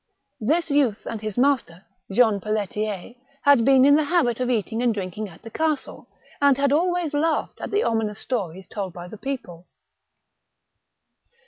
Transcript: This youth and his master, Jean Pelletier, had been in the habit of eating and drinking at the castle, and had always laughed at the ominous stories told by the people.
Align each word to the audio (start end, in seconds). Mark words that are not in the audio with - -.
This 0.39 0.71
youth 0.71 1.05
and 1.05 1.21
his 1.21 1.37
master, 1.37 1.85
Jean 2.11 2.41
Pelletier, 2.41 3.13
had 3.43 3.63
been 3.63 3.85
in 3.85 3.93
the 3.95 4.05
habit 4.05 4.39
of 4.39 4.49
eating 4.49 4.81
and 4.81 4.91
drinking 4.91 5.29
at 5.29 5.43
the 5.43 5.51
castle, 5.51 6.07
and 6.41 6.57
had 6.57 6.71
always 6.71 7.13
laughed 7.13 7.61
at 7.61 7.69
the 7.69 7.83
ominous 7.83 8.17
stories 8.17 8.67
told 8.67 8.93
by 8.93 9.07
the 9.07 9.19
people. 9.19 9.67